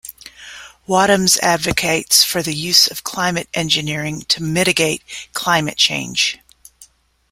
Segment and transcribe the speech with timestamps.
[0.89, 5.03] Wadhams advocates for the use of climate engineering to mitigate
[5.35, 6.39] climate change.